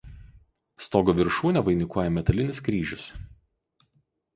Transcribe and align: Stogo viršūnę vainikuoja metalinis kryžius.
Stogo 0.85 1.15
viršūnę 1.21 1.65
vainikuoja 1.69 2.17
metalinis 2.19 2.67
kryžius. 2.71 3.11